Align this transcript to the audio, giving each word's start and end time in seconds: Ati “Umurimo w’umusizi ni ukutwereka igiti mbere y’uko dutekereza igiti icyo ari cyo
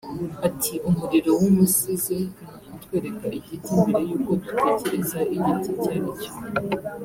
Ati 0.47 0.73
“Umurimo 0.89 1.31
w’umusizi 1.41 2.19
ni 2.25 2.67
ukutwereka 2.69 3.25
igiti 3.39 3.71
mbere 3.89 4.03
y’uko 4.09 4.31
dutekereza 4.41 5.19
igiti 5.35 5.69
icyo 5.75 5.89
ari 5.97 6.01
cyo 6.21 6.31